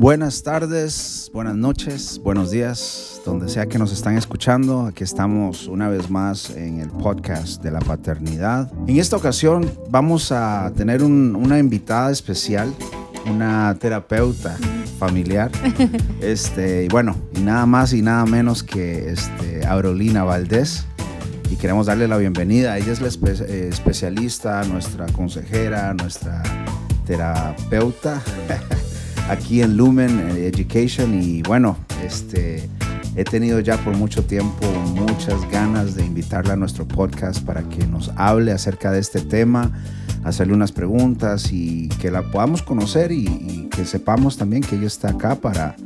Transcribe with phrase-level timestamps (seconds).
[0.00, 4.86] Buenas tardes, buenas noches, buenos días, donde sea que nos están escuchando.
[4.86, 8.72] Aquí estamos una vez más en el podcast de la paternidad.
[8.86, 12.72] En esta ocasión vamos a tener una invitada especial,
[13.26, 14.56] una terapeuta
[14.98, 15.50] familiar.
[16.22, 20.86] Este, y bueno, y nada más y nada menos que este, Aurolina Valdés.
[21.50, 22.78] Y queremos darle la bienvenida.
[22.78, 26.42] Ella es la eh, especialista, nuestra consejera, nuestra
[27.04, 28.22] terapeuta.
[29.30, 32.68] aquí en Lumen Education y bueno, este,
[33.14, 37.86] he tenido ya por mucho tiempo muchas ganas de invitarla a nuestro podcast para que
[37.86, 39.70] nos hable acerca de este tema,
[40.24, 44.88] hacerle unas preguntas y que la podamos conocer y, y que sepamos también que ella
[44.88, 45.76] está acá para,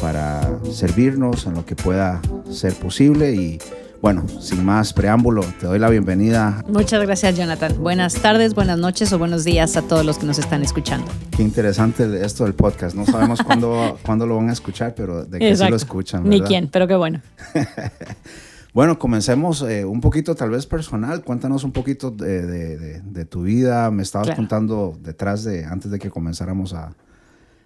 [0.00, 2.20] para servirnos en lo que pueda
[2.50, 3.58] ser posible y
[4.02, 6.64] bueno, sin más preámbulo, te doy la bienvenida.
[6.66, 7.80] Muchas gracias, Jonathan.
[7.80, 11.06] Buenas tardes, buenas noches o buenos días a todos los que nos están escuchando.
[11.36, 12.96] Qué interesante esto del podcast.
[12.96, 16.24] No sabemos cuándo, cuándo lo van a escuchar, pero de que sí lo escuchan.
[16.24, 16.36] ¿verdad?
[16.36, 17.22] Ni quién, pero qué bueno.
[18.74, 21.22] bueno, comencemos eh, un poquito tal vez personal.
[21.22, 23.88] Cuéntanos un poquito de, tu vida.
[23.92, 26.92] Me estabas contando detrás de, antes de que comenzáramos a,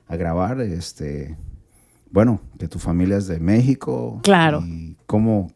[0.06, 1.34] a grabar, este,
[2.10, 4.20] bueno, que tu familia es de México.
[4.22, 4.62] Claro.
[4.66, 5.55] Y cómo,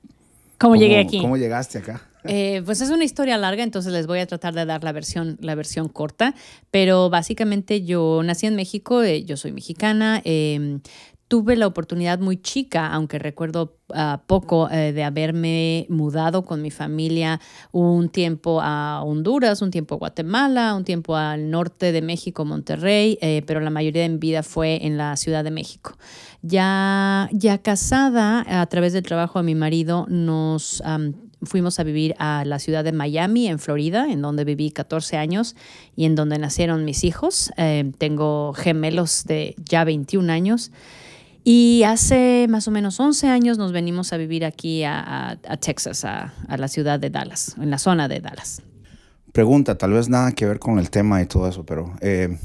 [0.61, 1.20] ¿Cómo, llegué aquí?
[1.20, 2.03] ¿Cómo llegaste acá?
[2.25, 5.39] Eh, pues es una historia larga, entonces les voy a tratar de dar la versión,
[5.41, 6.34] la versión corta,
[6.70, 10.80] pero básicamente yo nací en México, eh, yo soy mexicana, em,
[11.31, 16.73] tuve la oportunidad muy chica, aunque recuerdo ah, poco, eh, de haberme mudado con mi
[16.73, 22.45] familia un tiempo a Honduras, un tiempo a Guatemala, un tiempo al norte de México,
[22.45, 25.97] Monterrey, pero la mayoría de mi vida fue en la Ciudad de México.
[26.42, 30.83] Ya, ya casada, a través del trabajo de mi marido, nos
[31.42, 35.56] fuimos a vivir a la ciudad de Miami, en Florida, en donde viví 14 años
[35.97, 37.53] y en donde nacieron mis hijos.
[37.56, 40.70] Eh, tengo gemelos de ya 21 años.
[41.42, 46.33] Y hace más o menos 11 años nos venimos a vivir aquí a, Texas, a,
[46.56, 48.62] la ciudad de Dallas, en la zona de Dallas.
[49.33, 52.36] Pregunta, tal vez nada que ver con el tema y todo eso, pero eh,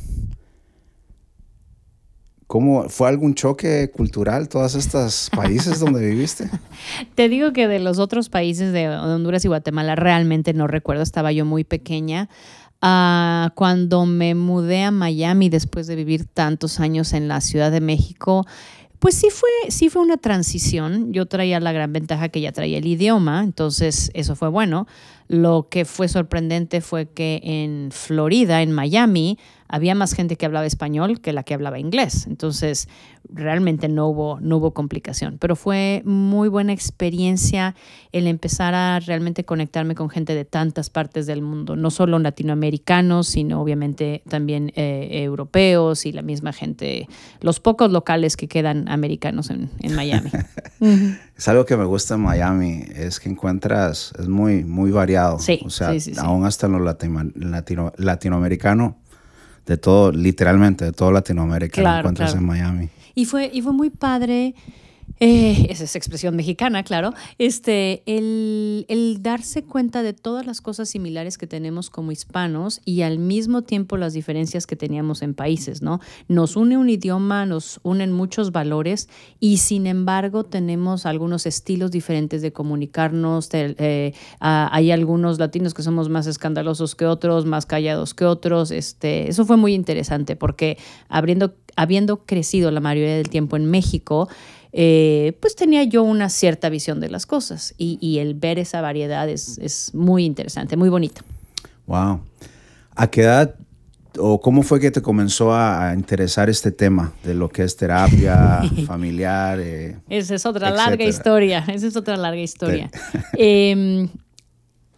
[2.48, 6.50] ¿Cómo fue algún choque cultural todos estos países donde viviste?
[7.16, 11.32] Te digo que de los otros países de Honduras y Guatemala realmente no recuerdo, estaba
[11.32, 12.30] yo muy pequeña.
[12.82, 17.82] Ah, cuando me mudé a Miami después de vivir tantos años en la Ciudad de
[17.82, 18.46] México,
[19.06, 21.14] pues sí fue, sí fue una transición.
[21.14, 24.88] Yo traía la gran ventaja que ya traía el idioma, entonces eso fue bueno.
[25.28, 30.66] Lo que fue sorprendente fue que en Florida, en Miami, había más gente que hablaba
[30.66, 32.26] español que la que hablaba inglés.
[32.26, 32.90] Entonces,
[33.30, 35.38] realmente no hubo, no hubo complicación.
[35.40, 37.76] Pero fue muy buena experiencia
[38.12, 43.28] el empezar a realmente conectarme con gente de tantas partes del mundo, no solo latinoamericanos,
[43.28, 47.08] sino obviamente también eh, europeos y la misma gente,
[47.42, 50.32] los pocos locales que quedan americanos en, Miami.
[51.36, 55.38] Es algo que me gusta en Miami, es que encuentras, es muy, muy variado.
[55.40, 58.98] Sí, o sea, aún hasta en lo latino, latinoamericano
[59.66, 62.90] de todo, literalmente, de todo Latinoamérica lo encuentras en Miami.
[63.16, 64.54] Y fue, y fue muy padre
[65.20, 70.90] eh, esa es expresión mexicana, claro, este, el, el, darse cuenta de todas las cosas
[70.90, 75.82] similares que tenemos como hispanos y al mismo tiempo las diferencias que teníamos en países,
[75.82, 76.02] ¿no?
[76.28, 79.08] Nos une un idioma, nos unen muchos valores
[79.40, 83.50] y sin embargo tenemos algunos estilos diferentes de comunicarnos.
[83.54, 88.72] Eh, hay algunos latinos que somos más escandalosos que otros, más callados que otros.
[88.72, 90.78] Este, eso fue muy interesante porque
[91.08, 94.28] habiendo crecido la mayoría del tiempo en México,
[94.78, 99.30] eh, pues tenía yo una cierta visión de las cosas y, el ver esa variedad
[99.30, 101.22] es, muy interesante, muy bonito.
[101.88, 102.20] Wow.
[102.94, 103.56] ¿A qué edad
[104.18, 108.64] o cómo fue que te comenzó a, interesar este tema de lo que es terapia
[108.86, 109.62] familiar?
[109.62, 112.92] Eh, esa es otra larga historia, esa es otra larga historia.
[113.38, 114.10] Em,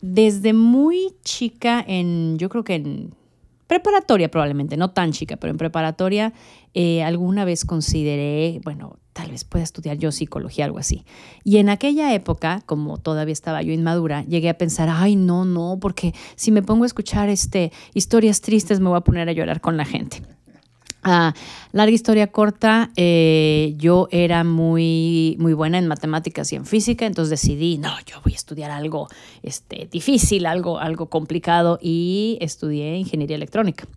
[0.01, 3.13] desde muy chica, en, yo creo que en
[3.67, 6.33] preparatoria probablemente, no tan chica, pero en preparatoria
[6.73, 11.05] eh, alguna vez consideré, bueno, tal vez pueda estudiar yo psicología, algo así.
[11.43, 15.79] Y en aquella época, como todavía estaba yo inmadura, llegué a pensar, ay, no, no,
[15.81, 19.59] porque si me pongo a escuchar este, historias tristes me voy a poner a llorar
[19.59, 20.21] con la gente.
[21.09, 21.33] Ah,
[21.71, 27.29] larga historia corta, eh, yo era muy, muy buena en matemáticas y en física, entonces
[27.29, 29.07] decidí, no, yo voy a estudiar algo
[29.41, 33.87] este, difícil, algo, algo complicado y estudié ingeniería electrónica.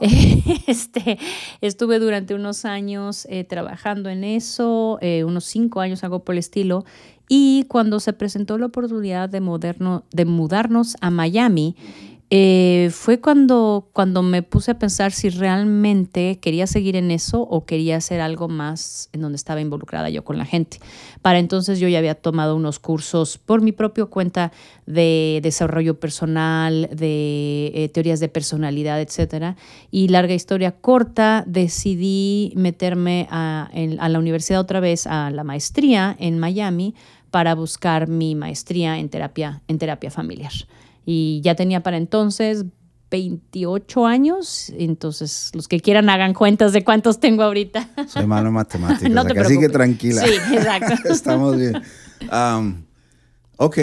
[0.68, 1.18] Este,
[1.62, 6.38] estuve durante unos años eh, trabajando en eso, eh, unos cinco años, algo por el
[6.38, 6.84] estilo.
[7.28, 11.74] Y cuando se presentó la oportunidad de, moderno, de mudarnos a Miami,
[12.28, 17.64] Eh, fue cuando, cuando me puse a pensar si realmente quería seguir en eso o
[17.66, 20.80] quería hacer algo más en donde estaba involucrada yo con la gente.
[21.22, 24.50] Para entonces yo ya había tomado unos cursos por mi propia cuenta
[24.86, 29.56] de desarrollo personal, de eh, teorías de personalidad, etc.
[29.92, 33.70] Y larga historia corta, decidí meterme a,
[34.00, 36.96] a la universidad otra vez, a la maestría en Miami,
[37.30, 40.52] para buscar mi maestría en terapia, en terapia familiar.
[41.06, 42.66] Y ya tenía para entonces
[43.10, 47.88] 28 años, entonces los que quieran hagan cuentas de cuántos tengo ahorita.
[48.08, 50.22] Soy malo en matemáticas, así que tranquila.
[50.26, 51.08] Sí, exacto.
[51.08, 51.80] Estamos bien.
[52.32, 52.82] Um,
[53.56, 53.78] ok,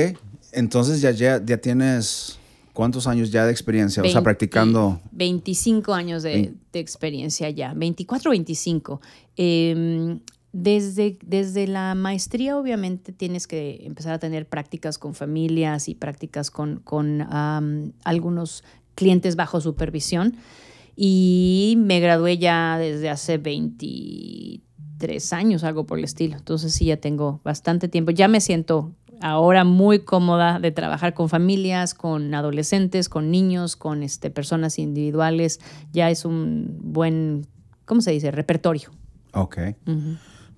[0.52, 2.38] entonces ya, ya, ya, tienes
[2.74, 5.00] cuántos años ya de experiencia, o sea, practicando.
[5.14, 9.02] 25 años de, de experiencia ya, 24 o 25.
[9.38, 10.18] Eh,
[10.54, 16.52] desde, desde la maestría, obviamente, tienes que empezar a tener prácticas con familias y prácticas
[16.52, 17.26] con, con
[18.04, 18.64] algunos
[18.94, 20.38] clientes bajo supervisión.
[20.96, 26.38] Y me gradué ya desde hace 23 años, algo por el estilo.
[26.38, 28.12] Entonces sí, ya tengo bastante tiempo.
[28.12, 34.04] Ya me siento ahora muy cómoda de trabajar con familias, con adolescentes, con niños, con
[34.04, 35.60] este, personas individuales.
[35.92, 37.48] Ya es un buen,
[37.86, 38.30] ¿cómo se dice?
[38.30, 38.92] Repertorio.
[39.34, 39.58] Ok.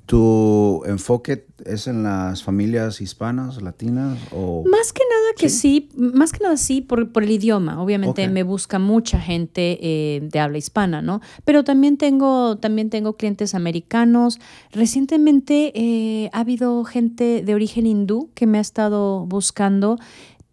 [0.05, 4.19] ¿Tu enfoque es en las familias hispanas, latinas?
[4.31, 4.63] O...
[4.69, 7.81] Más que nada que sí, más que nada sí por, por el idioma.
[7.81, 11.21] Obviamente me busca mucha gente eh, de habla hispana, ¿no?
[11.43, 14.39] Pero también tengo, también tengo clientes americanos.
[14.71, 19.97] Recientemente eh, ha habido gente de origen hindú que me ha estado buscando.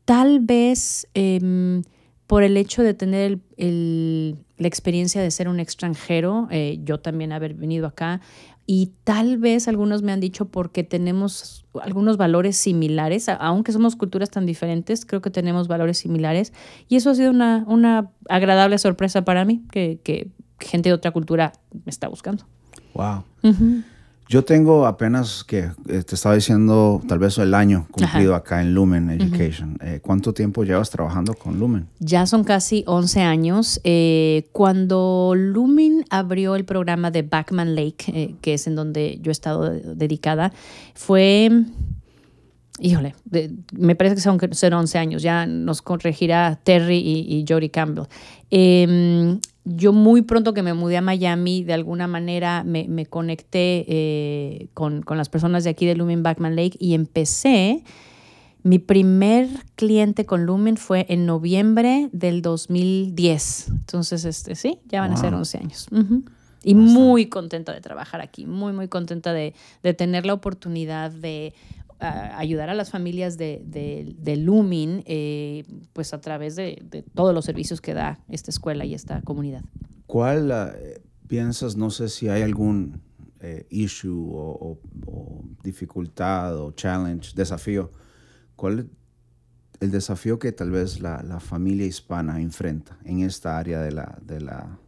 [0.07, 1.83] Tal vez em,
[2.27, 7.33] por el hecho de tener el, la experiencia de ser un extranjero, eh, yo también
[7.33, 8.21] haber venido acá,
[8.75, 14.31] y tal vez algunos me han dicho porque tenemos algunos valores similares, aunque somos culturas
[14.31, 16.55] tan diferentes, creo que tenemos valores similares
[16.89, 21.11] y eso ha sido una, una agradable sorpresa para mí, que, que gente de otra
[21.11, 21.53] cultura
[21.85, 22.47] me está buscando.
[22.95, 23.25] Wow.
[24.33, 28.73] Yo tengo apenas que eh, te estaba diciendo tal vez el año cumplido acá en
[28.73, 29.77] Lumen Education.
[29.83, 31.87] Eh, ¿Cuánto tiempo llevas trabajando con Lumen?
[31.99, 33.79] Ya son casi 11 años.
[33.85, 39.33] Eh, cuando Lumen abrió el programa de Backman Lake, que es en donde yo he
[39.33, 40.51] estado dedicada,
[40.95, 41.51] fue
[42.81, 43.15] híjole,
[43.73, 48.07] me parece que son, son 11 años, ya nos corregirá Terry y, y Jody Campbell.
[49.65, 54.69] Yo muy pronto que me mudé a Miami, de alguna manera me, me conecté eh,
[54.75, 57.85] con, con, las personas de aquí de Lumen Backman Lake y empecé.
[58.65, 63.69] Mi primer cliente con Lumen fue en noviembre del 2010.
[63.71, 65.89] Entonces, este, sí, ya van a ser 11 años.
[66.65, 71.55] Y muy contenta de trabajar aquí, muy, muy contenta de, de tener la oportunidad de
[72.03, 77.81] ayudar a las familias de, de, Lumin, eh, pues a través de, todos los servicios
[77.81, 79.63] que da esta escuela y esta comunidad.
[80.07, 83.01] ¿Cuál eh, piensas, no sé si hay algún
[83.41, 84.79] eh, issue o,
[85.63, 87.91] dificultad o challenge, desafío?
[88.57, 88.87] ¿Cuál es
[89.81, 94.19] el desafío que tal vez la, la, familia hispana enfrenta en esta área de la,
[94.23, 94.79] de la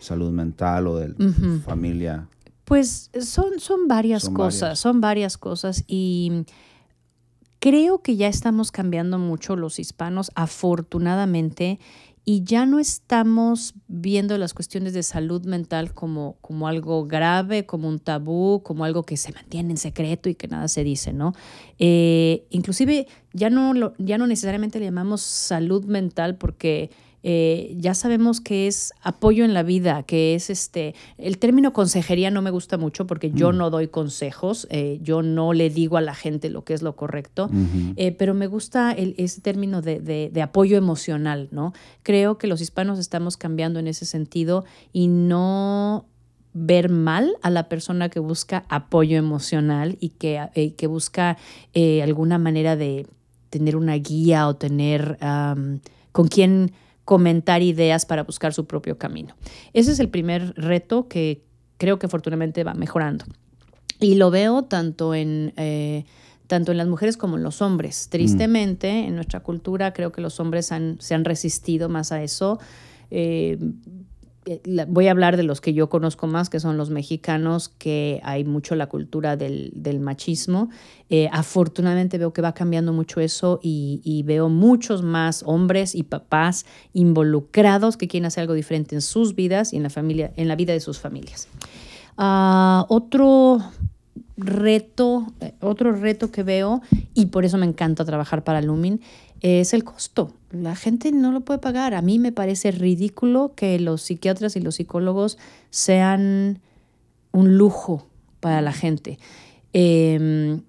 [0.00, 2.28] salud mental o de la familia?
[2.68, 6.44] Pues son, son varias cosas, son varias cosas y
[7.60, 11.80] creo que ya estamos cambiando mucho los hispanos, afortunadamente,
[12.26, 17.88] y ya no estamos viendo las cuestiones de salud mental como, como algo grave, como
[17.88, 21.32] un tabú, como algo que se mantiene en secreto y que nada se dice, ¿no?
[21.78, 26.90] Eh, inclusive ya no, lo, ya no necesariamente le llamamos salud mental porque
[27.30, 32.30] eh, ya sabemos que es apoyo en la vida, que es este, el término consejería
[32.30, 33.56] no me gusta mucho porque yo mm.
[33.58, 36.96] no doy consejos, eh, yo no le digo a la gente lo que es lo
[36.96, 37.50] correcto,
[37.96, 41.74] eh, pero me gusta el, ese término de, de, apoyo emocional, ¿no?
[42.02, 46.06] Creo que los hispanos estamos cambiando en ese sentido y no
[46.54, 51.36] ver mal a la persona que busca apoyo emocional y que, que busca
[52.02, 53.06] alguna manera de
[53.50, 55.18] tener una guía o tener
[56.12, 56.72] con quién
[57.08, 59.34] comentar ideas para buscar su propio camino.
[59.72, 61.42] Ese es el primer reto que
[61.78, 63.24] creo que afortunadamente va mejorando.
[63.98, 66.04] Y lo veo tanto en, eh,
[66.48, 68.10] tanto en las mujeres como en los hombres.
[68.10, 72.58] Tristemente, en nuestra cultura creo que los hombres se han resistido más a eso.
[73.10, 73.56] Eh,
[74.88, 78.44] voy a hablar de los que yo conozco más, que son los mexicanos, que hay
[78.44, 80.70] mucho la cultura del, machismo.
[81.10, 86.66] Eh, afortunadamente veo que va cambiando mucho eso y, veo muchos más hombres y papás
[86.92, 90.56] involucrados que quieren hacer algo diferente en sus vidas y en la, familia, en la
[90.56, 91.48] vida de sus familias.
[92.16, 93.62] Ah, otro
[94.36, 96.82] reto, eh, otro reto que veo,
[97.14, 99.00] y por eso me encanta trabajar para Lumin,
[99.40, 100.34] es el costo.
[100.50, 101.94] La gente no lo puede pagar.
[101.94, 105.38] A mí me parece ridículo que los psiquiatras y los psicólogos
[105.70, 106.60] sean
[107.32, 108.08] un lujo
[108.40, 109.18] para la gente.
[109.72, 110.62] Em,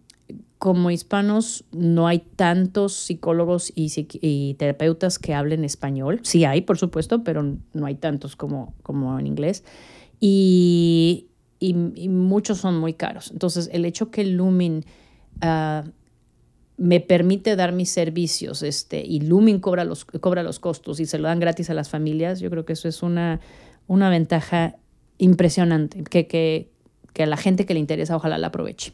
[0.57, 6.19] como hispanos no hay tantos psicólogos y, terapeutas que hablen español.
[6.23, 9.63] Sí hay, por supuesto, pero no hay tantos como, como en inglés.
[10.19, 11.27] Y,
[12.09, 13.31] muchos son muy caros.
[13.31, 14.85] Entonces, el hecho que Lumin
[15.41, 15.83] ah,
[16.79, 21.19] me permite dar mis servicios este, y Lumin cobra los, cobra los costos y se
[21.19, 23.41] lo dan gratis a las familias, yo creo que eso es una,
[23.87, 24.77] una ventaja
[25.17, 26.69] impresionante que, que,
[27.11, 28.93] que a la gente que le interesa ojalá la aproveche.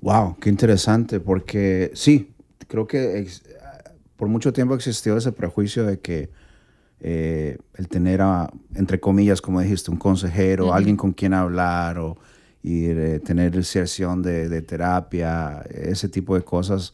[0.00, 2.30] Wow, qué interesante, porque sí,
[2.66, 3.26] creo que
[4.16, 6.30] por mucho tiempo existió ese prejuicio de que
[7.00, 12.16] eh, el tener, a, entre comillas, como dijiste, un consejero, alguien con quien hablar o
[12.68, 12.88] y
[13.20, 16.92] tener sesión de, de, terapia, ese tipo de cosas,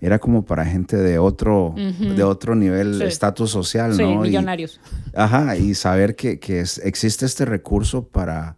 [0.00, 4.20] era como para gente de otro, de otro nivel, estatus social, sí, ¿no?
[4.20, 4.80] millonarios.
[5.12, 8.54] ajá, y saber que, que existe este recurso para,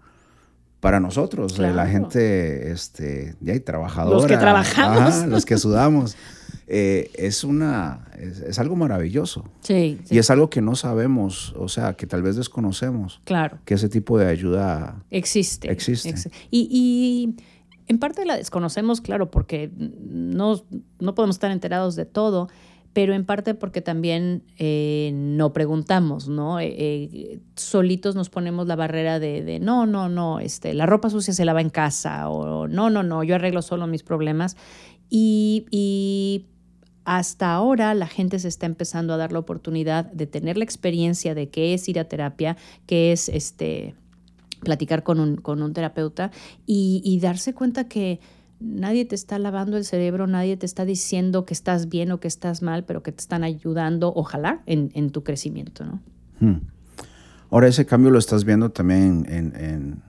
[0.80, 4.18] para nosotros, eh, la gente este, ya hay trabajadora.
[4.18, 5.26] Los que trabajamos.
[5.28, 6.14] los que sudamos.
[6.72, 9.44] Eh, es una es, algo maravilloso.
[9.60, 13.20] Sí, Y es algo que no sabemos, o sea, que tal vez desconocemos.
[13.24, 13.58] Claro.
[13.64, 15.68] Que ese tipo de ayuda existe.
[15.68, 16.30] Existe.
[16.48, 17.42] y, y,
[17.88, 20.62] en parte la desconocemos, claro, porque no,
[21.00, 22.46] no podemos estar enterados de todo,
[22.92, 26.60] pero en parte porque también eh, no preguntamos, ¿no?
[26.60, 31.34] Eh, solitos nos ponemos la barrera de, de, no, no, no, este, la ropa sucia
[31.34, 34.56] se lava en casa, o no, no, no, yo arreglo solo mis problemas.
[35.08, 36.46] Y, y
[37.04, 41.34] hasta ahora la gente se está empezando a dar la oportunidad de tener la experiencia
[41.34, 43.94] de qué es ir a terapia, qué es este,
[44.60, 46.30] platicar con un, con un terapeuta
[46.66, 48.20] y, darse cuenta que
[48.60, 52.28] nadie te está lavando el cerebro, nadie te está diciendo que estás bien o que
[52.28, 55.84] estás mal, pero que te están ayudando, ojalá, en, tu crecimiento.
[55.84, 56.00] ¿no?
[56.40, 56.60] Hmm.
[57.50, 60.02] Ahora ese cambio lo estás viendo también en, en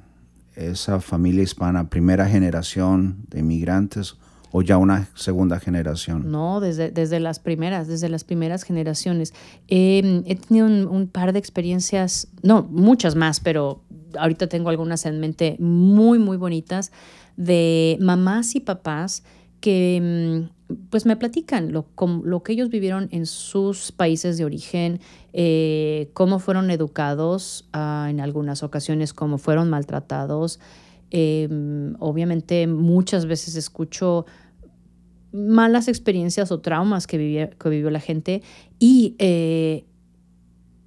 [0.56, 4.18] esa familia hispana, primera generación de inmigrantes
[4.52, 6.32] o ya una segunda generación?
[6.32, 9.34] No, desde, desde las primeras, desde las primeras generaciones.
[9.68, 13.82] he tenido un, par de experiencias, no, muchas más, pero
[14.18, 16.92] ahorita tengo algunas en mente muy, muy bonitas,
[17.38, 19.24] de mamás y papás
[19.62, 21.86] que mm, pues me platican lo,
[22.24, 25.00] lo que ellos vivieron en sus países de origen,
[25.34, 30.60] eh, cómo fueron educados ah, en algunas ocasiones, cómo fueron maltratados.
[31.14, 34.26] Em, obviamente muchas veces escucho
[35.32, 38.42] malas experiencias o traumas que, vivió, la gente
[38.80, 39.86] y eh,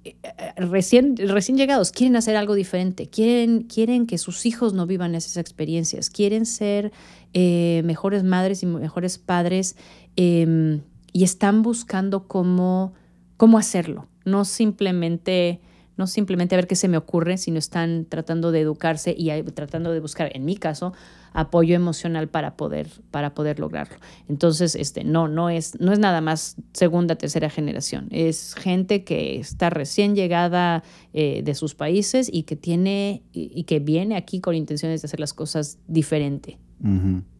[0.03, 0.13] eh,
[0.57, 5.37] recién, recién llegados quieren hacer algo diferente, quieren, quieren que sus hijos no vivan esas
[5.37, 6.91] experiencias, quieren ser
[7.33, 9.75] eh, mejores madres y mejores padres
[10.15, 12.93] em, y están buscando cómo,
[13.37, 15.59] cómo hacerlo, no simplemente
[15.97, 19.91] no simplemente a ver qué se me ocurre, sino están tratando de educarse y tratando
[19.91, 20.93] de buscar, en mi caso,
[21.33, 23.97] apoyo emocional para poder, para poder lograrlo.
[24.29, 28.07] Entonces, este, no, no es, no es nada más segunda, tercera generación.
[28.11, 30.83] Es gente que está recién llegada
[31.13, 35.19] eh, de sus países y que tiene y, que viene aquí con intenciones de hacer
[35.19, 36.57] las cosas diferente.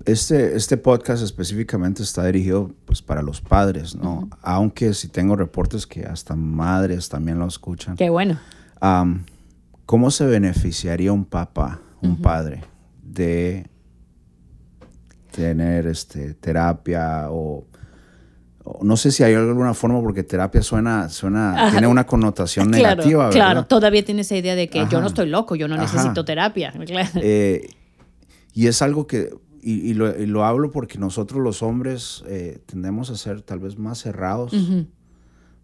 [0.05, 4.29] Este, este podcast específicamente está dirigido pues, para los padres, ¿no?
[4.41, 7.95] Aunque si tengo reportes que hasta madres también lo escuchan.
[7.95, 8.39] Qué bueno.
[9.85, 12.63] ¿Cómo se beneficiaría un papá, un padre,
[13.03, 13.67] de
[15.31, 17.65] tener este, terapia o,
[18.81, 23.29] no sé si hay alguna forma porque terapia suena, suena, tiene una connotación negativa.
[23.29, 26.73] Claro, todavía tiene esa idea de que yo no estoy loco, yo no necesito terapia.
[27.15, 27.69] Eh,
[28.55, 33.41] y es algo que, y, lo, hablo porque nosotros los hombres eh, tendemos a ser
[33.41, 34.53] tal vez más cerrados,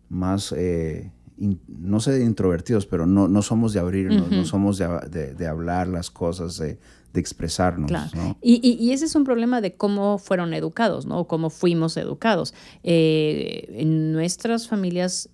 [0.09, 5.47] más, eh, no sé, introvertidos, pero no, no somos de abrirnos, no somos de, de,
[5.47, 6.79] hablar las cosas, de,
[7.13, 7.91] de expresarnos.
[8.41, 11.25] Y, ese es un problema de cómo fueron educados, ¿no?
[11.25, 12.53] cómo fuimos educados.
[12.83, 15.29] Eh, en nuestras familias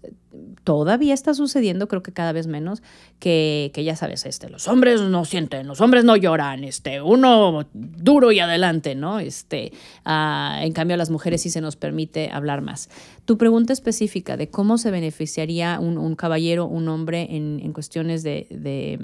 [0.64, 2.82] todavía está sucediendo, creo que cada vez menos,
[3.20, 8.32] que, ya sabes, este, los hombres no sienten, los hombres no lloran, este, uno duro
[8.32, 9.20] y adelante, ¿no?
[9.20, 9.72] Este,
[10.06, 12.90] ah, en cambio, a las mujeres sí se nos permite hablar más.
[13.26, 18.48] Tu pregunta específica de cómo se beneficiaría un, caballero, un hombre en, en cuestiones de,
[18.50, 19.00] de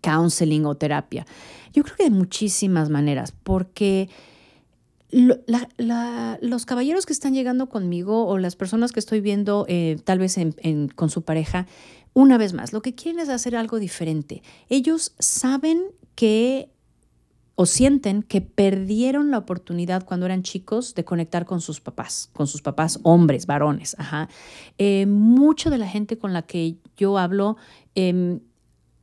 [0.00, 1.26] counseling o terapia.
[1.72, 4.08] Yo creo que de muchísimas maneras, porque
[5.10, 10.36] los caballeros que están llegando conmigo o las personas que estoy viendo eh, tal vez
[10.94, 11.66] con su pareja,
[12.12, 14.42] una vez más, lo que quieren es hacer algo diferente.
[14.68, 15.82] Ellos saben
[16.14, 16.70] que
[17.60, 22.46] o sienten que perdieron la oportunidad cuando eran chicos de conectar con sus papás, con
[22.46, 23.94] sus papás hombres, varones.
[24.78, 27.58] Eh, mucho de la gente con la que yo hablo,
[27.94, 28.40] em,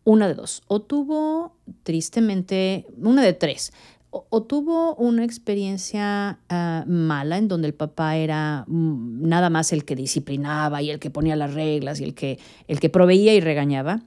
[0.08, 3.74] una de dos, o tuvo tristemente, una de tres,
[4.10, 9.84] o, tuvo una experiencia ah, mala en donde el papá era mm, nada más el
[9.84, 13.42] que disciplinaba y el que ponía las reglas y el que, el que proveía y
[13.42, 14.02] regañaba.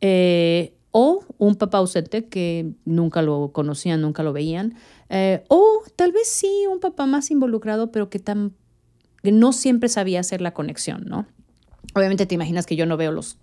[0.00, 4.74] Eh, o un papá ausente que nunca lo conocían, nunca lo veían,
[5.08, 8.54] eh, o tal vez sí un papá más involucrado, pero que, tan,
[9.22, 11.26] no siempre sabía hacer la conexión, ¿no?
[11.94, 13.38] Obviamente te imaginas que yo no veo los,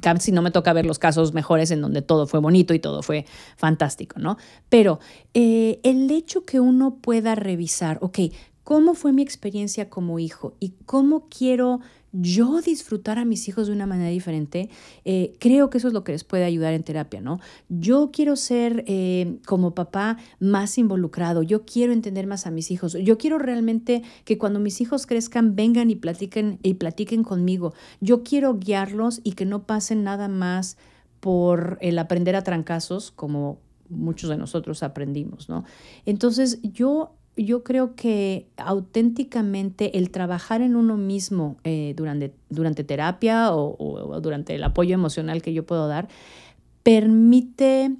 [0.00, 3.02] casi no me toca ver los casos mejores en donde todo fue bonito y todo
[3.02, 4.36] fue fantástico, ¿no?
[4.68, 5.00] Pero
[5.34, 8.18] eh, el hecho que uno pueda revisar, ok,
[8.62, 11.80] ¿cómo fue mi experiencia como hijo y cómo quiero
[12.14, 14.70] yo disfrutar a mis hijos de una manera diferente,
[15.04, 17.40] eh, creo que eso es lo que les puede ayudar en terapia, ¿no?
[17.68, 22.92] Yo quiero ser eh, como papá más involucrado, yo quiero entender más a mis hijos,
[22.92, 28.22] yo quiero realmente que cuando mis hijos crezcan vengan y platiquen, y platiquen conmigo, yo
[28.22, 30.76] quiero guiarlos y que no pasen nada más
[31.18, 35.64] por el aprender a trancazos como muchos de nosotros aprendimos, ¿no?
[36.06, 43.52] Entonces yo yo creo que auténticamente el trabajar en uno mismo eh, durante, durante terapia
[43.52, 46.08] o, durante el apoyo emocional que yo puedo dar,
[46.82, 47.96] permite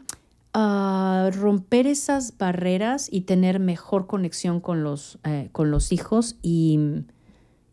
[0.52, 6.78] ah, romper esas barreras y tener mejor conexión con los, eh, con los hijos y,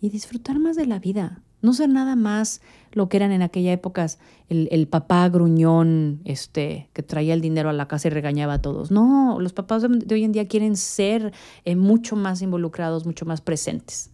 [0.02, 3.72] y disfrutar más de la vida no ser nada más lo que eran en aquella
[3.72, 4.08] época
[4.50, 8.92] el, papá gruñón este, que traía el dinero a la casa y regañaba a todos.
[8.92, 11.32] No, los papás de, hoy en día quieren ser
[11.64, 14.10] eh, mucho más involucrados, mucho más presentes.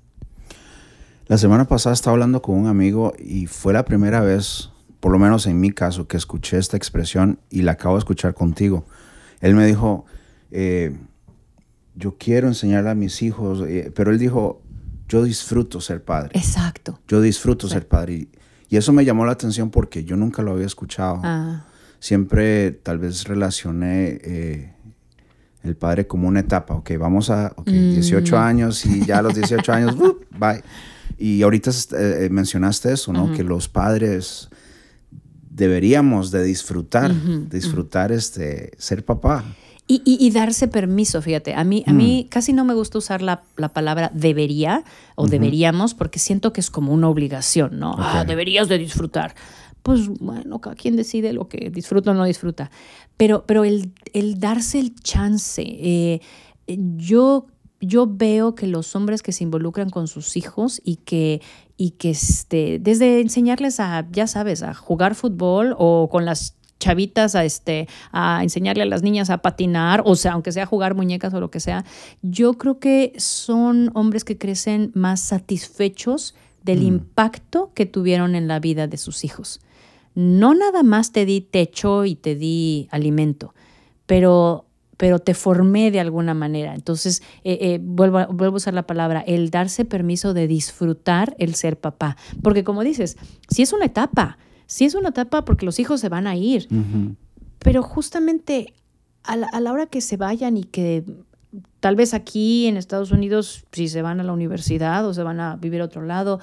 [1.28, 5.20] La semana pasada estaba hablando con un amigo y fue la primera vez, por lo
[5.20, 8.86] menos en mi caso, que escuché esta expresión y la acabo de escuchar contigo.
[9.42, 10.06] Él me dijo,
[10.52, 10.96] eh,
[11.96, 14.62] yo quiero enseñarle a mis hijos, eh, pero él dijo,
[15.08, 16.32] yo disfruto ser padre.
[16.34, 17.00] Exacto.
[17.08, 18.28] Yo disfruto ser padre.
[18.70, 21.22] Y, eso me llamó la atención porque yo nunca lo había escuchado.
[21.24, 21.66] Ah.
[22.00, 24.74] Siempre tal vez relacioné eh,
[25.64, 26.76] el padre como una etapa.
[26.76, 28.40] Ok, vamos a, ok, 18 mm.
[28.40, 29.96] años y ya a los 18 años,
[30.38, 30.62] bye.
[31.18, 33.32] Y ahorita eh, eh, mencionaste eso, ¿no?
[33.32, 34.50] Que los padres
[35.50, 37.12] deberíamos de disfrutar,
[37.50, 39.44] disfrutar este, ser papá.
[39.90, 42.30] Y, darse permiso, fíjate, a mí, a mí mm.
[42.30, 44.84] casi no me gusta usar la, palabra debería
[45.16, 47.96] o deberíamos porque siento que es como una obligación, ¿no?
[47.98, 49.34] Ah, deberías de disfrutar.
[49.84, 52.70] Pues bueno, cada quien decide lo que disfruta o no disfruta.
[53.16, 56.20] Pero, pero el, el darse el chance, eh,
[56.98, 57.48] yo,
[57.80, 61.42] yo veo que los hombres que se involucran con sus hijos y que,
[61.78, 67.36] y que este, desde enseñarles a, ya sabes, a jugar fútbol o con las chavitas
[67.36, 71.34] a, este, a enseñarle a las niñas a patinar, o sea, aunque sea jugar muñecas
[71.34, 71.86] o lo que sea,
[72.22, 76.88] yo creo que son hombres que crecen más satisfechos del mm.
[76.88, 79.60] impacto que tuvieron en la vida de sus hijos.
[80.16, 83.54] No nada más te di techo y te di alimento,
[84.06, 86.74] pero pero te formé de alguna manera.
[86.74, 91.36] Entonces, eh, eh, vuelvo, a, vuelvo a usar la palabra, el darse permiso de disfrutar
[91.38, 92.18] el ser papá.
[92.42, 93.16] Porque como dices,
[93.48, 96.68] si es una etapa, sí es una etapa porque los hijos se van a ir,
[97.60, 98.74] pero justamente
[99.24, 101.04] a la, hora que se vayan y que
[101.80, 105.40] tal vez aquí en Estados Unidos, si se van a la universidad o se van
[105.40, 106.40] a vivir a otro lado,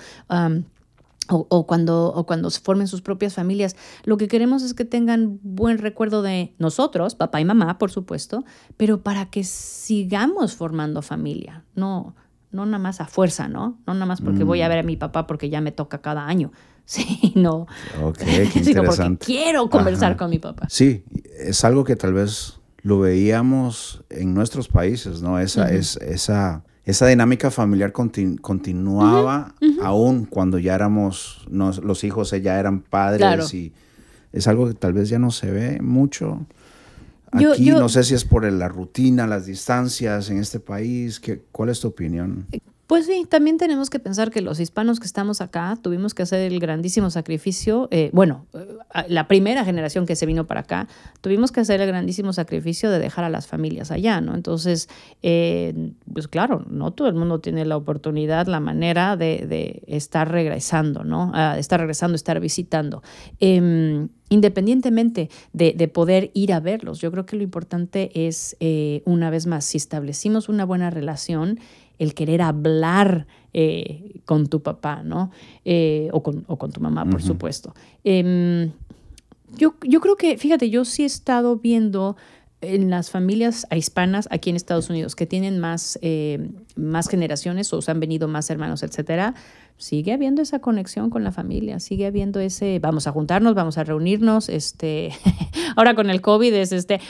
[1.29, 5.39] o, cuando, o cuando se formen sus propias familias, lo que queremos es que tengan
[5.43, 8.45] buen recuerdo de nosotros, papá y mamá, por supuesto,
[8.77, 12.15] pero para que sigamos formando familia, no,
[12.51, 13.79] no nada más a fuerza, ¿no?
[13.87, 14.69] No nada más porque voy a mm.
[14.69, 16.53] ver a mi papá porque ya me toca cada año.
[16.87, 17.67] Sí, no.
[18.03, 19.25] Ok, qué interesante.
[19.25, 20.67] quiero conversar con mi papá.
[20.69, 21.03] Sí,
[21.39, 25.39] es algo que tal vez lo veíamos en nuestros países, ¿no?
[25.39, 32.81] Esa, es, esa, esa dinámica familiar continuaba aún cuando ya éramos, los hijos ya eran
[32.83, 33.73] padres y
[34.33, 36.47] es algo que tal vez ya no se ve mucho.
[37.33, 41.19] Aquí no sé si es por la rutina, las distancias en este país.
[41.19, 42.47] ¿Qué, ¿Cuál es tu opinión?
[42.87, 46.53] Pues sí, también tenemos que pensar que los hispanos que estamos acá tuvimos que hacer
[46.53, 48.77] el grandísimo sacrificio, eh, bueno, eh,
[49.09, 50.87] la primera generación que se vino para acá,
[51.23, 54.35] tuvimos que hacer el grandísimo sacrificio de dejar a las familias allá, ¿no?
[54.35, 54.91] Entonces,
[55.23, 61.05] eh, pues claro, no todo el mundo tiene la oportunidad, la manera de, estar regresando,
[61.05, 61.33] ¿no?
[61.57, 63.03] Estar regresando, estar visitando.
[63.41, 68.57] Em, independientemente de, poder ir a verlos, yo creo que lo importante es,
[69.05, 71.61] una vez más, si establecimos una buena relación,
[71.99, 75.31] el querer hablar eh, con tu papá, ¿no?
[75.65, 77.75] Eh, o, con, tu mamá, por supuesto.
[78.03, 78.73] Em,
[79.57, 82.17] yo, yo, creo que, fíjate, yo sí he estado viendo
[82.65, 87.83] en las familias hispanas aquí en Estados Unidos que tienen más, eh, más generaciones o
[87.83, 89.35] se han venido más hermanos, etcétera,
[89.77, 93.85] sigue habiendo esa conexión con la familia, sigue habiendo ese, vamos a juntarnos, vamos a
[93.85, 95.11] reunirnos, este,
[95.77, 97.01] ahora con el COVID es este,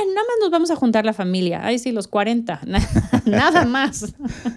[0.00, 2.60] ah, nada más nos vamos a juntar la familia, ay sí, los 40,
[3.26, 4.14] nada más.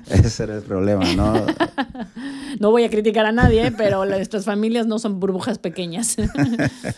[0.09, 1.45] Ese era el problema, ¿no?
[2.59, 6.15] no voy a criticar a nadie, pero nuestras familias no son burbujas pequeñas.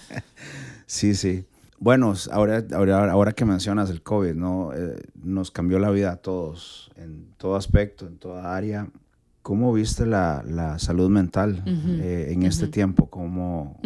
[0.86, 1.46] sí, sí.
[1.78, 4.72] Bueno, ahora, ahora, ahora que mencionas el COVID, ¿no?
[4.74, 8.88] Eh, nos cambió la vida a todos, en todo aspecto, en toda área.
[9.46, 13.12] ¿Cómo viste la, la salud mental eh, en este tiempo?
[13.12, 13.80] ¿Cómo,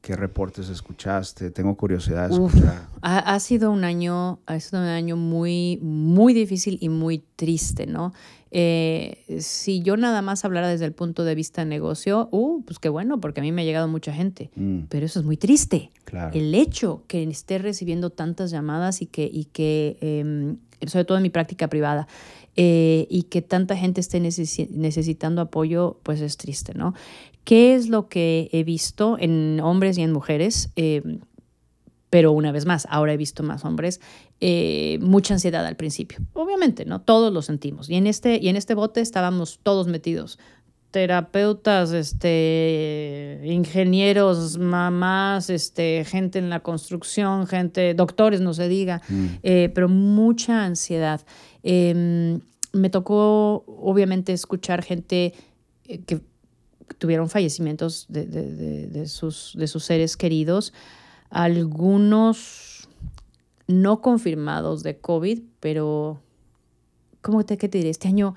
[0.00, 1.50] ¿Qué reportes escuchaste?
[1.50, 2.88] Tengo curiosidad de escuchar.
[3.02, 7.86] ha, ha, sido un año, ha sido un año muy, muy difícil y muy triste,
[7.86, 8.14] ¿no?
[8.52, 12.88] Eh, si yo nada más hablara desde el punto de vista negocio, uh, pues qué
[12.88, 14.50] bueno, porque a mí me ha llegado mucha gente.
[14.56, 14.84] Mm.
[14.88, 15.90] Pero eso es muy triste.
[16.32, 21.22] El hecho que esté recibiendo tantas llamadas y que, y que em, sobre todo en
[21.22, 22.08] mi práctica privada,
[22.56, 26.94] eh, y que tanta gente esté necesitando apoyo, pues es triste, ¿no?
[27.44, 30.70] ¿Qué es lo que he visto en hombres y en mujeres?
[30.76, 31.20] Em,
[32.10, 34.00] pero una vez más, ahora he visto más hombres,
[34.40, 36.18] eh, mucha ansiedad al principio.
[36.34, 37.00] Obviamente, ¿no?
[37.00, 37.88] Todos lo sentimos.
[37.88, 40.38] Y en este, y en este bote estábamos todos metidos.
[40.92, 49.26] Terapeutas, este, ingenieros, mamás, este, gente en la construcción, gente, doctores, no se diga, mm.
[49.42, 51.20] eh, pero mucha ansiedad.
[51.64, 52.40] Em,
[52.72, 55.34] me tocó, obviamente, escuchar gente
[55.88, 56.20] eh, que
[56.98, 60.72] tuvieron fallecimientos de, de, sus, de sus seres queridos
[61.32, 62.88] algunos
[63.66, 66.20] no confirmados de COVID, pero
[67.22, 67.90] ¿cómo te, qué te diré?
[67.90, 68.34] Este año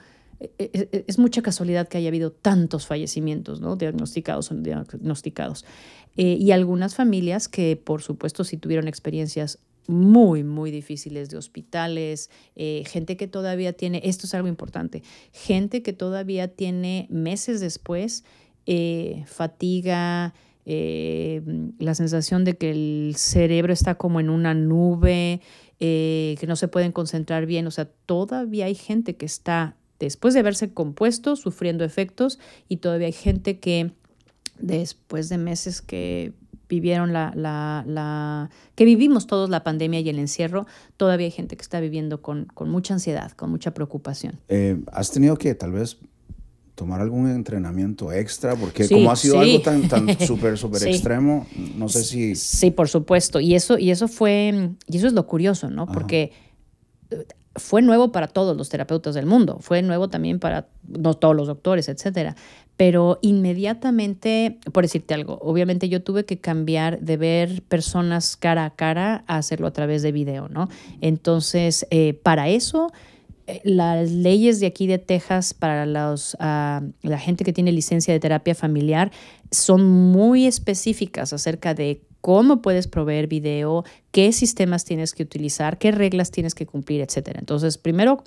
[0.57, 3.75] es, mucha casualidad que haya habido tantos fallecimientos, ¿no?
[3.75, 5.65] Diagnosticados o diagnosticados.
[6.15, 13.17] y algunas familias que, por supuesto, sí tuvieron experiencias muy, muy difíciles de hospitales, gente
[13.17, 18.23] que todavía tiene, esto es algo importante, gente que todavía tiene meses después
[19.25, 20.33] fatiga,
[20.65, 21.43] eh,
[21.77, 25.41] la sensación de que el cerebro está como en una nube,
[25.79, 27.67] eh, que no se pueden concentrar bien.
[27.67, 33.07] O sea, todavía hay gente que está, después de haberse compuesto, sufriendo efectos y todavía
[33.07, 33.91] hay gente que
[34.59, 36.33] después de meses que
[36.67, 40.65] vivieron la, la, la, que vivimos todos la pandemia y el encierro,
[40.97, 44.39] todavía hay gente que está viviendo con, con mucha ansiedad, con mucha preocupación.
[44.47, 45.97] Eh, ¿Has tenido que tal vez
[46.73, 48.55] tomar algún entrenamiento extra?
[48.55, 51.45] Porque como ha sido algo tan, tan súper, súper extremo,
[51.77, 52.35] no sé si...
[52.35, 53.39] Sí, por supuesto.
[53.39, 55.85] Y eso, y eso fue, y eso es lo curioso, ¿no?
[55.85, 56.31] Porque
[57.55, 61.47] fue nuevo para todos los terapeutas del mundo, fue nuevo también para no todos los
[61.47, 62.35] doctores, etcétera.
[62.77, 68.75] Pero inmediatamente, por decirte algo, obviamente yo tuve que cambiar de ver personas cara a
[68.75, 70.67] cara a hacerlo a través de video, ¿no?
[70.99, 72.91] Entonces, eh, para eso
[73.47, 78.13] eh, las leyes de aquí de Texas para los, ah, la gente que tiene licencia
[78.13, 79.11] de terapia familiar
[79.51, 85.91] son muy específicas acerca de cómo puedes proveer video, qué sistemas tienes que utilizar, qué
[85.91, 87.35] reglas tienes que cumplir, etc.
[87.35, 88.23] Entonces, primero,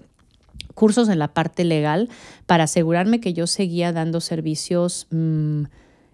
[0.74, 2.08] cursos en la parte legal
[2.46, 5.62] para asegurarme que yo seguía dando servicios mm,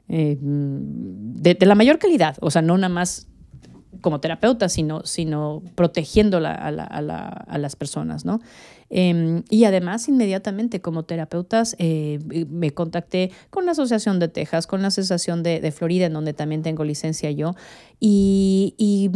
[0.09, 3.27] eh, de, la mayor calidad, o sea, no nada más
[4.01, 8.41] como terapeuta, sino, sino protegiendo a, las personas, ¿no?
[8.97, 14.83] Em, y además, inmediatamente como terapeutas, eh, me contacté con la Asociación de Texas, con
[14.83, 17.57] la Asociación de, Florida, en donde también tengo licencia yo,
[17.99, 19.11] y,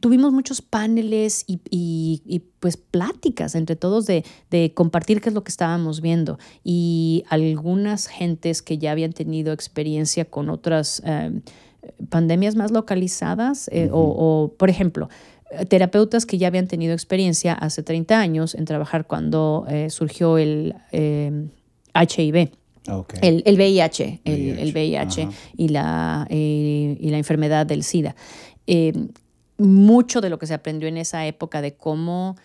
[0.00, 4.24] tuvimos muchos paneles y, pues pláticas entre todos de,
[4.74, 6.40] compartir qué es lo que estábamos viendo.
[6.64, 11.00] Y algunas gentes que ya habían tenido experiencia con otras...
[11.04, 11.42] Em,
[12.10, 15.08] pandemias más localizadas eh, o, por ejemplo,
[15.68, 20.74] terapeutas que ya habían tenido experiencia hace 30 años en trabajar cuando eh, surgió el
[20.92, 22.36] HIV.
[22.36, 22.50] Eh,
[23.22, 28.16] el, el, VIH, el, VIH, y, la, y la enfermedad del SIDA.
[29.58, 32.36] mucho de lo que se aprendió en esa época de cómo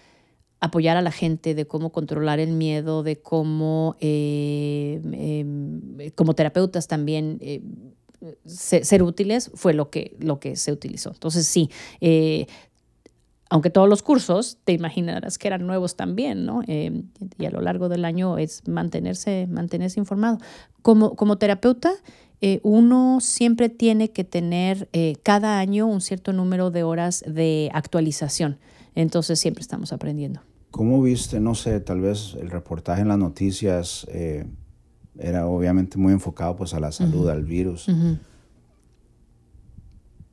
[0.60, 5.02] apoyar a la gente, de cómo controlar el miedo, de cómo, em,
[6.16, 7.40] como terapeutas también,
[8.46, 11.12] ser, útiles fue lo que, lo que se utilizó.
[11.12, 11.70] Entonces sí,
[12.02, 12.48] eh,
[13.50, 16.62] aunque todos los cursos te imaginarás que eran nuevos también, ¿no?
[16.68, 17.04] Eh,
[17.38, 20.38] y a lo largo del año es mantenerse, mantenerse informado.
[20.82, 21.92] Como, como terapeuta,
[22.42, 24.90] eh, uno siempre tiene que tener
[25.24, 28.60] cada año un cierto número de horas de actualización.
[28.96, 30.42] Entonces siempre estamos aprendiendo.
[30.72, 34.06] ¿Cómo viste, no sé, tal vez el reportaje en las noticias?
[35.20, 37.88] era obviamente muy enfocado pues a la salud, al virus.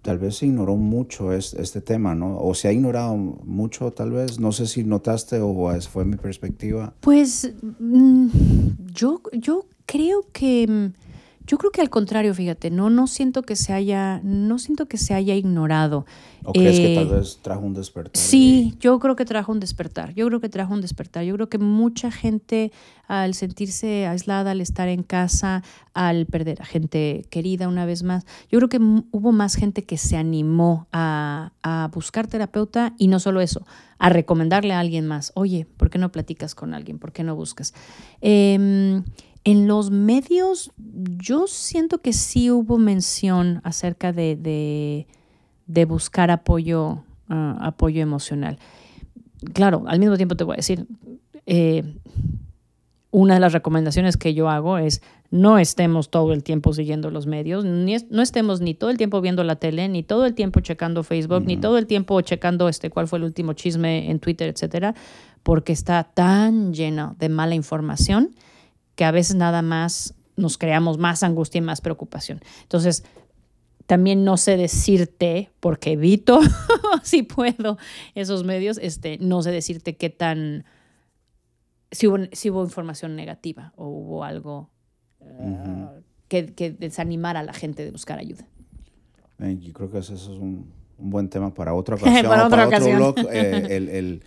[0.04, 2.36] Tal vez se ignoró mucho este, tema, ¿no?
[2.38, 4.38] O se ha ignorado mucho, tal vez.
[4.38, 5.54] No sé si notaste o
[5.90, 6.92] fue mi perspectiva.
[7.00, 8.28] Pues mm,
[8.92, 10.92] yo, yo creo que mm,
[11.46, 14.96] yo creo que al contrario, fíjate, no, no siento que se haya, no siento que
[14.96, 16.06] se haya ignorado.
[16.42, 18.16] ¿O crees que tal eh, vez trajo un despertar?
[18.16, 20.14] Sí, yo creo que trajo un despertar.
[20.14, 21.24] Yo creo que trajo un despertar.
[21.24, 22.72] Yo creo que mucha gente,
[23.08, 28.24] al sentirse aislada, al estar en casa, al perder a gente querida una vez más,
[28.50, 33.20] yo creo que hubo más gente que se animó a, a buscar terapeuta y no
[33.20, 33.66] solo eso,
[33.98, 35.30] a recomendarle a alguien más.
[35.34, 36.98] Oye, ¿por qué no platicas con alguien?
[36.98, 37.74] ¿Por qué no buscas?
[38.22, 39.02] Eh,
[39.44, 45.06] en los medios, yo siento que sí hubo mención acerca de,
[45.86, 48.58] buscar apoyo, ah, apoyo emocional.
[49.52, 50.86] Claro, al mismo tiempo te voy a decir,
[51.46, 51.82] eh,
[53.10, 57.26] una de las recomendaciones que yo hago es no estemos todo el tiempo siguiendo los
[57.26, 60.60] medios, ni no estemos ni todo el tiempo viendo la tele, ni todo el tiempo
[60.60, 64.48] checando Facebook, ni todo el tiempo checando este cuál fue el último chisme en Twitter,
[64.48, 64.94] etcétera,
[65.42, 68.30] porque está tan lleno de mala información
[68.94, 72.40] que a veces nada más nos creamos más angustia y más preocupación.
[72.62, 73.04] Entonces,
[73.86, 76.40] también no sé decirte, porque evito,
[77.02, 77.78] si puedo,
[78.14, 80.64] esos medios, este, no sé decirte qué tan,
[81.90, 84.70] si hubo, si hubo información negativa o hubo algo
[85.20, 88.46] eh, que, desanimara a la gente de buscar ayuda.
[89.38, 92.26] yo creo que eso es un, buen tema para otra ocasión.
[92.26, 93.02] para otra ocasión.
[93.02, 94.22] Otro eh, el el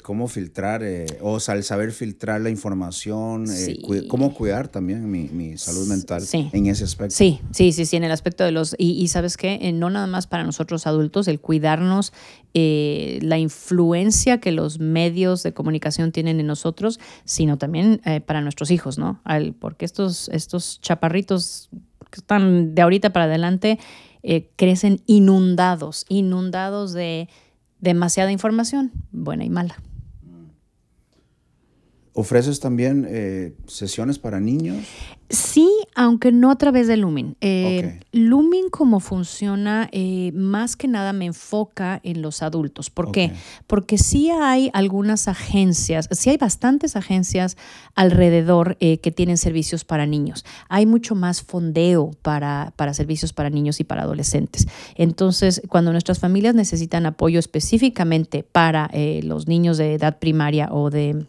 [0.00, 5.58] cómo filtrar, eh, o sea, el saber filtrar la información, eh, cómo cuidar también mi,
[5.58, 7.14] salud mental en ese aspecto.
[7.14, 10.06] Sí, sí, sí, sí, en el aspecto de los, y, sabes qué, eh, no nada
[10.06, 12.12] más para nosotros adultos, el cuidarnos,
[12.54, 18.98] la influencia que los medios de comunicación tienen en nosotros, sino también para nuestros hijos,
[18.98, 19.20] ¿no?
[19.24, 21.70] Al, porque estos, estos chaparritos
[22.10, 23.78] que están de ahorita para adelante,
[24.56, 27.28] crecen inundados, inundados de
[27.82, 29.76] demasiada información, buena y mala.
[32.14, 34.84] ¿Ofreces también eh, sesiones para niños?
[35.30, 37.36] Sí, aunque no a través de Lumin.
[37.40, 42.90] Eh, Lumin como funciona, eh, más que nada me enfoca en los adultos.
[42.90, 43.32] ¿Por qué?
[43.66, 47.56] Porque sí hay algunas agencias, sí hay bastantes agencias
[47.94, 50.44] alrededor que tienen servicios para niños.
[50.68, 54.68] Hay mucho más fondeo para, para servicios para niños y para adolescentes.
[54.96, 58.90] Entonces, cuando nuestras familias necesitan apoyo específicamente para
[59.22, 61.24] los niños de edad primaria o de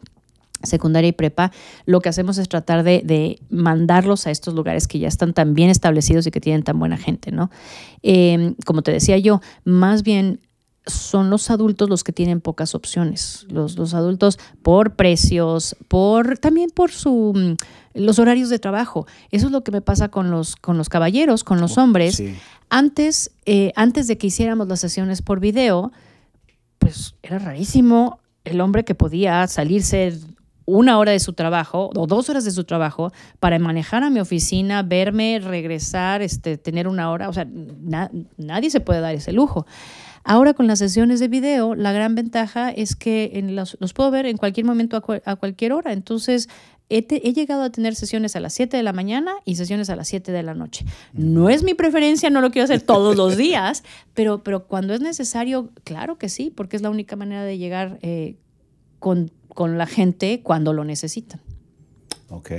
[0.64, 1.52] secundaria y prepa,
[1.86, 5.70] lo que hacemos es tratar de, mandarlos a estos lugares que ya están tan bien
[5.70, 7.52] establecidos y que tienen tan buena gente, ¿no?
[8.02, 10.40] Em, como te decía yo, más bien
[10.86, 13.46] son los adultos los que tienen pocas opciones.
[13.50, 17.56] Los, los adultos por precios, por también por su mm,
[17.94, 19.06] los horarios de trabajo.
[19.32, 22.22] Eso es lo que me pasa con los, con los caballeros, con los hombres.
[22.70, 25.92] Antes, eh, antes de que hiciéramos las sesiones por video,
[26.80, 30.20] pues era rarísimo el hombre que podía salirse
[30.66, 34.20] una hora de su trabajo o dos horas de su trabajo para manejar a mi
[34.20, 37.30] oficina, verme, regresar, este, tener una hora.
[37.30, 37.48] O sea,
[38.38, 39.66] nadie se puede dar ese lujo.
[40.26, 44.26] Ahora con las sesiones de video, la gran ventaja es que en los, puedo ver
[44.26, 45.92] en cualquier momento a, cualquier hora.
[45.92, 46.48] Entonces,
[46.90, 49.98] he, he, llegado a tener sesiones a las 7 de la mañana y sesiones a
[49.98, 50.86] las 7 de la noche.
[51.12, 55.02] No es mi preferencia, no lo quiero hacer todos los días, pero, pero cuando es
[55.02, 58.38] necesario, claro que sí, porque es la única manera de llegar eh,
[59.00, 61.42] con con la gente cuando lo necesitan.
[62.30, 62.52] Ok.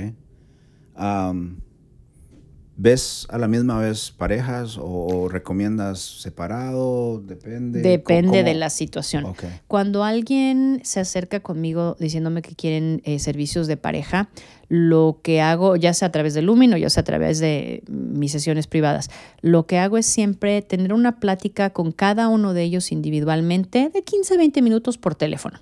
[2.77, 7.21] ¿Ves a la misma vez parejas o, recomiendas separado?
[7.21, 7.81] Depende.
[7.81, 9.33] Depende de la situación.
[9.67, 14.29] Cuando alguien se acerca conmigo diciéndome que quieren eh, servicios de pareja,
[14.67, 17.81] lo que hago, ya sea a través de Lumin o ya sea a través de
[17.87, 22.63] mis sesiones privadas, lo que hago es siempre tener una plática con cada uno de
[22.63, 25.59] ellos individualmente de 15 a 20 minutos por teléfono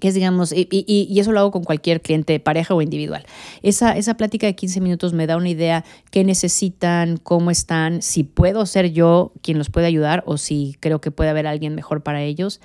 [0.00, 3.24] que es, digamos, y, y, eso lo hago con cualquier cliente, pareja o individual.
[3.62, 8.22] Esa, esa plática de 15 minutos me da una idea qué necesitan, cómo están, si
[8.22, 12.02] puedo ser yo quien los puede ayudar o si creo que puede haber alguien mejor
[12.02, 12.60] para ellos.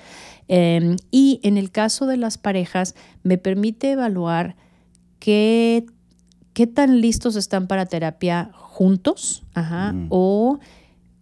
[0.48, 4.58] Em, y en el caso de las parejas, me permite evaluar
[5.20, 5.86] qué,
[6.54, 10.08] qué tan listos están para terapia juntos ajá, mm.
[10.10, 10.60] o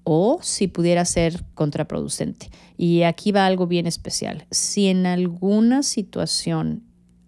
[0.03, 2.49] o si pudiera ser contraproducente.
[2.77, 4.45] Y aquí va algo bien especial.
[4.51, 6.83] Si en alguna situación,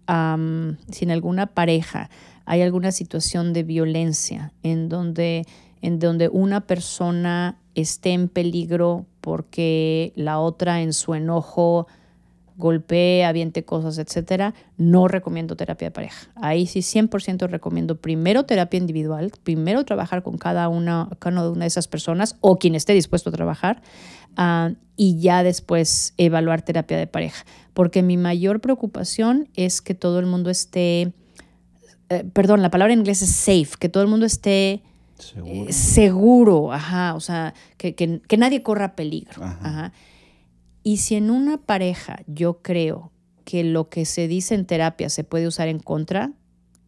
[0.06, 2.10] si en alguna pareja
[2.44, 5.46] hay alguna situación de violencia en donde,
[5.80, 11.86] en donde una persona esté en peligro porque la otra en su enojo
[12.62, 16.28] golpee, aviente cosas, etcétera, no recomiendo terapia de pareja.
[16.36, 21.66] Ahí sí 100% recomiendo primero terapia individual, primero trabajar con cada una, cada una de
[21.66, 23.82] esas personas o quien esté dispuesto a trabajar
[24.36, 27.44] ah, y ya después evaluar terapia de pareja.
[27.74, 31.12] Porque mi mayor preocupación es que todo el mundo esté,
[32.10, 34.82] eh, perdón, la palabra en inglés es safe, que todo el mundo esté
[35.70, 39.44] seguro, ajá, o sea, que, que, nadie corra peligro.
[39.44, 39.92] Ajá.
[40.82, 43.12] Y si en una pareja yo creo
[43.44, 46.32] que lo que se dice en terapia se puede usar en contra,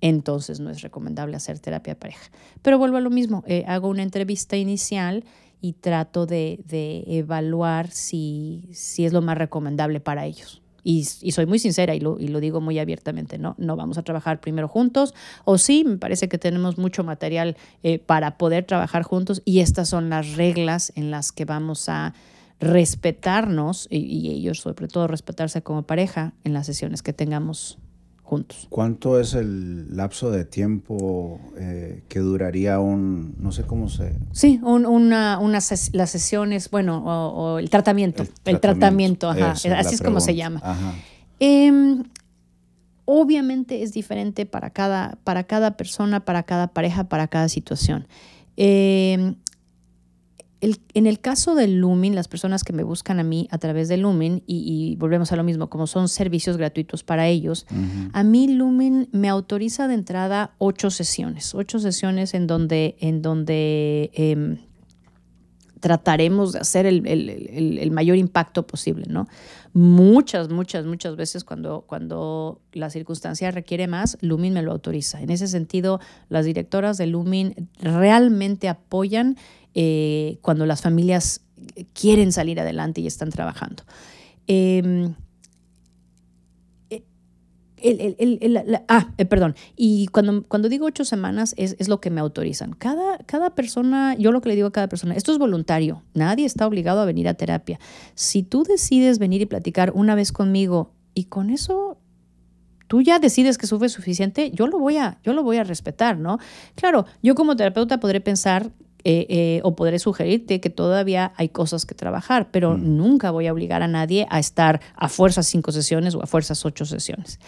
[0.00, 2.30] entonces no es recomendable hacer terapia de pareja.
[2.62, 5.24] Pero vuelvo a lo mismo, eh, hago una entrevista inicial
[5.60, 6.62] y trato de,
[7.06, 10.60] evaluar si, si, es lo más recomendable para ellos.
[10.82, 13.54] Y, soy muy sincera y lo, y lo, digo muy abiertamente, ¿no?
[13.56, 15.14] No vamos a trabajar primero juntos,
[15.46, 19.88] o sí, me parece que tenemos mucho material eh, para poder trabajar juntos y estas
[19.88, 22.12] son las reglas en las que vamos a
[22.64, 27.78] respetarnos y, ellos sobre todo respetarse como pareja en las sesiones que tengamos
[28.22, 28.66] juntos.
[28.70, 34.16] ¿Cuánto es el lapso de tiempo eh, que duraría un, no sé cómo se...
[34.32, 35.38] Sí, una,
[35.92, 40.62] las sesiones, bueno, o, el tratamiento, el tratamiento, ajá, así es como se llama.
[41.38, 42.04] Em,
[43.04, 48.08] obviamente es diferente para cada, para cada persona, para cada pareja, para cada situación.
[48.56, 49.34] Eh,
[50.94, 53.96] en el caso del Lumin, las personas que me buscan a mí a través de
[53.96, 57.66] Lumin, y, volvemos a lo mismo, como son servicios gratuitos para ellos,
[58.12, 64.10] a mí Lumin me autoriza de entrada ocho sesiones, ocho sesiones en donde, en donde
[64.14, 64.58] em,
[65.84, 69.28] trataremos de hacer el, mayor impacto posible, ¿no?
[69.74, 75.20] Muchas, muchas, muchas veces cuando, cuando la circunstancia requiere más, Lumin me lo autoriza.
[75.20, 76.00] En ese sentido,
[76.30, 79.36] las directoras de Lumin realmente apoyan
[79.74, 81.40] eh, cuando las familias
[81.92, 83.84] quieren salir adelante y están trabajando.
[84.46, 85.14] Em,
[87.86, 89.54] eh, ah, eh, perdón.
[89.76, 92.72] Y cuando, cuando digo ocho semanas es, lo que me autorizan.
[92.72, 96.02] Cada, cada persona, yo lo que le digo a cada persona, esto es voluntario.
[96.14, 97.78] Nadie está obligado a venir a terapia.
[98.14, 101.98] Si tú decides venir y platicar una vez conmigo y con eso
[102.86, 106.18] tú ya decides que sufres suficiente, yo lo voy a, yo lo voy a respetar,
[106.18, 106.38] ¿no?
[106.74, 108.70] Claro, yo como terapeuta podré pensar
[109.06, 112.96] eh, eh, o podré sugerirte que todavía hay cosas que trabajar, pero mm.
[112.96, 116.64] nunca voy a obligar a nadie a estar a fuerzas cinco sesiones o a fuerzas
[116.64, 117.38] ocho sesiones.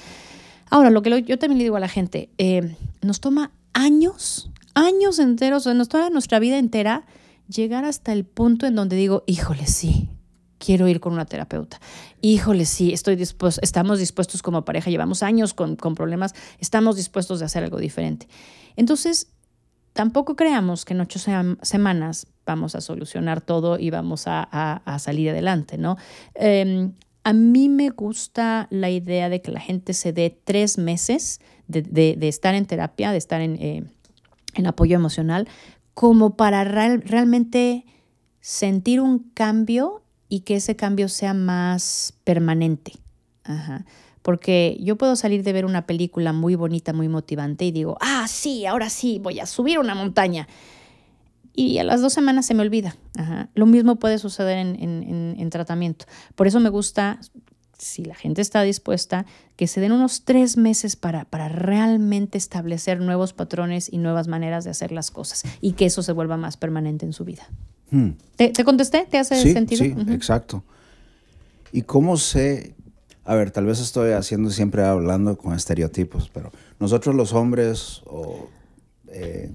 [0.69, 5.19] Ahora, lo que yo también le digo a la gente, eh, nos toma años, años
[5.19, 7.07] enteros, nos toma nuestra vida entera
[7.49, 10.11] llegar hasta el punto en donde digo, híjole, sí,
[10.59, 11.81] quiero ir con una terapeuta.
[12.21, 17.39] Híjole, sí, estoy dispuesto, estamos dispuestos como pareja, llevamos años con, con problemas, estamos dispuestos
[17.39, 18.29] de hacer algo diferente.
[18.75, 19.29] Entonces,
[19.97, 25.79] tampoco creamos que en ocho semanas vamos a solucionar todo y vamos a, salir adelante,
[25.79, 25.97] ¿no?
[26.35, 26.93] Em,
[27.25, 32.17] a mí me gusta la idea de que la gente se dé tres meses de,
[32.21, 33.85] estar en terapia, de estar en, eh,
[34.67, 35.49] apoyo emocional,
[35.95, 37.87] como para realmente
[38.41, 42.93] sentir un cambio y que ese cambio sea más permanente.
[43.45, 43.87] Ajá.
[44.27, 48.27] Porque yo puedo salir de ver una película muy bonita, muy motivante y digo, ah,
[48.27, 50.49] sí, ahora sí, voy a subir una montaña.
[51.55, 52.97] Y a las dos semanas se me olvida.
[53.55, 56.07] Lo mismo puede suceder en, tratamiento.
[56.35, 57.21] Por eso me gusta,
[57.79, 63.01] si la gente está dispuesta, que se den unos tres meses para, para realmente establecer
[63.01, 66.57] nuevos patrones y nuevas maneras de hacer las cosas y que eso se vuelva más
[66.57, 67.49] permanente en su vida.
[67.93, 68.15] Hmm.
[68.35, 69.07] ¿Te, contesté?
[69.09, 69.85] ¿Te hace sentido?
[69.85, 70.65] Sí, exacto.
[71.71, 72.75] ¿Y cómo sé
[73.27, 78.49] a ver, tal vez estoy haciendo siempre hablando con estereotipos, pero nosotros los hombres o,
[79.09, 79.51] eh,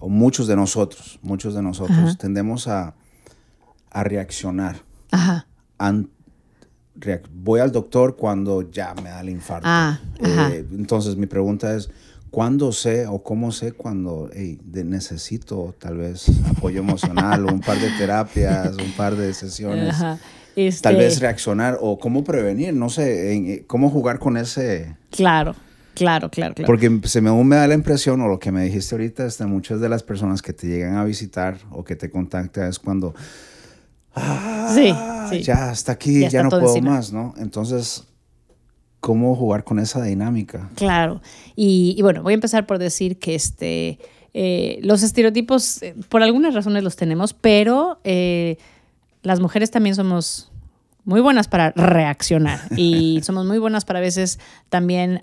[0.00, 2.94] muchos de nosotros, muchos de nosotros tendemos a,
[3.90, 4.76] reaccionar.
[5.10, 5.46] Ajá.
[7.32, 9.66] voy al doctor cuando ya me da el infarto.
[9.66, 11.88] Ah, eh, entonces mi pregunta es,
[12.30, 14.30] ¿cuándo sé o cómo sé cuando
[14.70, 19.94] necesito tal vez apoyo emocional o un par de terapias, un par de sesiones?
[19.94, 20.18] Ajá.
[20.80, 24.96] Tal vez este, reaccionar o cómo prevenir, no sé, eh, cómo jugar con ese...
[25.10, 25.54] Claro,
[25.94, 26.66] claro, claro, claro.
[26.66, 29.44] Porque se me, me da la impresión, o lo que me dijiste ahorita, es que
[29.44, 33.14] muchas de las personas que te llegan a visitar o que te contactan es cuando...
[34.14, 37.34] Ah, sí, Ya, hasta aquí, ya, no puedo más, ¿no?
[37.36, 38.04] Entonces,
[39.00, 40.70] ¿cómo jugar con esa dinámica?
[40.74, 41.20] Claro.
[41.54, 43.98] Y, bueno, voy a empezar por decir que este...
[44.38, 48.00] Eh, los estereotipos, eh, por algunas razones los tenemos, pero
[49.26, 50.52] las mujeres también somos
[51.04, 55.20] muy buenas para reaccionar y somos muy buenas para a veces también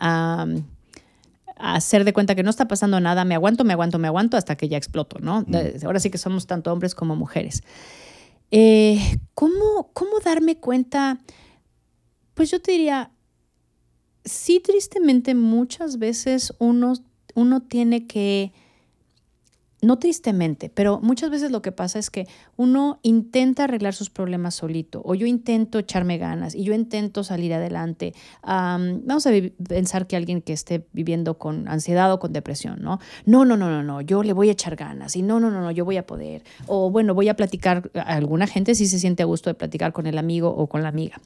[1.56, 4.58] hacer de cuenta que no está pasando nada, me aguanto, me aguanto, me aguanto hasta
[4.58, 5.46] que ya exploto, ¿no?
[5.48, 5.86] Mm.
[5.86, 7.64] Ahora sí que somos tanto hombres como mujeres.
[8.52, 9.00] Eh,
[9.34, 11.20] ¿cómo, ¿Cómo darme cuenta?
[12.34, 13.10] Pues yo te diría,
[14.26, 16.94] sí, tristemente muchas veces uno,
[17.36, 18.52] uno tiene que
[19.84, 24.56] no tristemente, pero muchas veces lo que pasa es que uno intenta arreglar sus problemas
[24.56, 28.14] solito o yo intento echarme ganas y yo intento salir adelante.
[28.44, 29.32] vamos a
[29.68, 33.00] pensar que alguien que esté viviendo con ansiedad o con depresión, ¿no?
[33.26, 35.62] No, no, no, no, no, yo le voy a echar ganas y no, no, no,
[35.62, 36.44] no, yo voy a poder.
[36.66, 40.08] O bueno, voy a platicar, alguna gente sí se siente a gusto de platicar con
[40.08, 41.20] el amigo o con la amiga.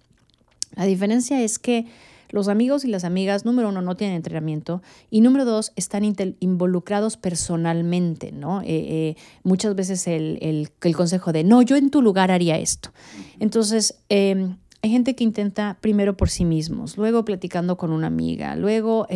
[0.76, 1.86] La diferencia es que
[2.30, 6.04] los amigos y las amigas, número uno, no tienen entrenamiento y número dos, están
[6.40, 8.62] involucrados personalmente, ¿no?
[8.62, 12.92] Eh, eh, muchas veces el, el, consejo de, no, yo en tu lugar haría esto.
[13.40, 18.56] Entonces, em, hay gente que intenta primero por sí mismos, luego platicando con una amiga,
[18.56, 19.08] luego...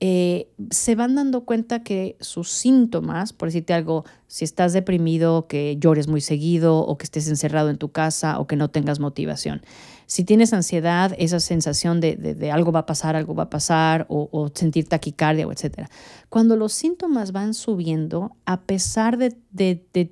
[0.00, 5.76] Eh, se van dando cuenta que sus síntomas, por decirte algo, si estás deprimido, que
[5.76, 9.62] llores muy seguido o que estés encerrado en tu casa o que no tengas motivación.
[10.08, 14.50] Si tienes ansiedad, esa sensación de, algo va a pasar, algo va a pasar, o,
[14.54, 15.86] sentir taquicardia, o etc.
[16.30, 19.36] Cuando los síntomas van subiendo, a pesar de,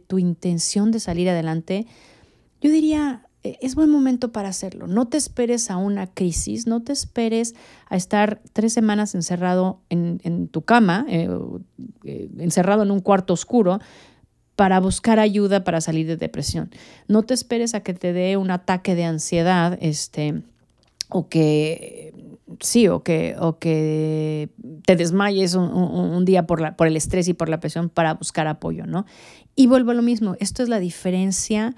[0.07, 1.87] tu intención de salir adelante,
[2.61, 4.87] yo diría, e, es buen momento para hacerlo.
[4.87, 7.55] No te esperes a una crisis, no te esperes
[7.89, 11.27] a estar tres semanas encerrado en, tu cama, eh,
[12.05, 13.81] eh, encerrado en un cuarto oscuro,
[14.57, 16.71] para buscar ayuda para salir de depresión.
[17.09, 20.43] No te esperes a que te dé un ataque de ansiedad, este,
[21.09, 22.15] o que
[22.61, 24.49] sí, o que, o que
[24.85, 28.47] te desmayes un, día por, la, por el estrés y por la presión para buscar
[28.47, 29.05] apoyo, ¿no?
[29.55, 31.75] Y vuelvo a lo mismo, esto es la diferencia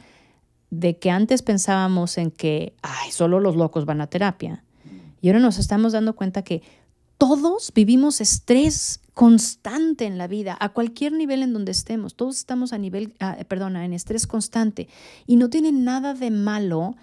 [0.71, 4.63] de que antes pensábamos en que, ay, solo los locos van a terapia.
[5.21, 6.63] Y ahora nos estamos dando cuenta que
[7.17, 12.15] todos vivimos estrés constante en la vida, a cualquier nivel en donde estemos.
[12.15, 14.87] Todos estamos a nivel, ah, perdona, en estrés constante.
[15.27, 16.95] Y no tiene nada de malo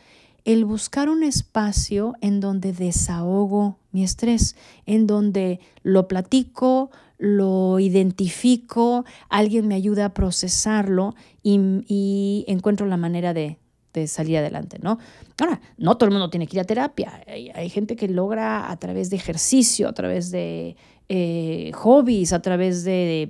[0.46, 4.56] el buscar un espacio en donde desahogo mi estrés,
[4.86, 13.34] en donde lo platico, lo identifico, alguien me ayuda a procesarlo y encuentro la manera
[13.34, 13.60] de,
[13.96, 15.00] de salir adelante, ¿no?
[15.40, 17.24] Ahora, no todo el mundo tiene que ir a terapia.
[17.28, 20.76] Hay, gente que logra a través de ejercicio, a través de
[21.10, 23.30] eh, hobbies, a través de,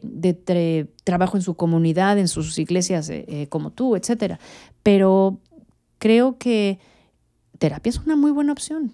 [1.03, 4.39] trabajo en su comunidad, en sus iglesias eh, eh, como tú, etc.
[4.83, 5.39] Pero
[5.99, 6.79] creo que
[7.57, 8.93] terapia es una muy buena opción.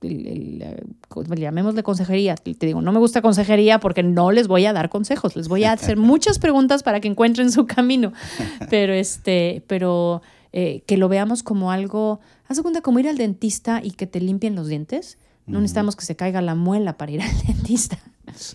[0.00, 2.34] llamémosle consejería.
[2.36, 5.64] Te digo, no me gusta consejería porque no les voy a dar consejos, les voy
[5.64, 8.12] a hacer muchas preguntas para que encuentren su camino.
[8.70, 10.22] Pero este, pero
[10.52, 14.06] eh, que lo veamos como algo, haz de cuenta como ir al dentista y que
[14.06, 15.18] te limpien los dientes.
[15.46, 17.98] No necesitamos que se caiga la muela para ir al dentista.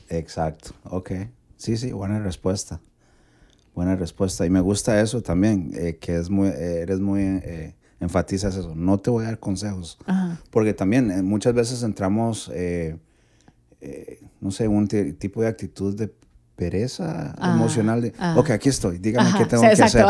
[0.09, 1.11] Exacto, ok.
[1.55, 2.82] Sí, sí, buena respuesta.
[3.73, 4.45] Buena respuesta.
[4.45, 7.41] Y me gusta eso también, eh, que es muy, eh, eres muy,
[7.99, 8.75] enfatizas eso.
[8.75, 9.97] No te voy a dar consejos.
[10.51, 12.51] Porque también muchas veces entramos,
[14.39, 16.11] no sé, un tipo de actitud de
[16.57, 18.36] pereza ah, emocional de, ah.
[18.36, 20.05] ok, aquí estoy, dígame qué tengo que hacer.